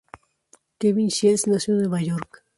[0.79, 2.43] Kevin Shields nació en Nueva York.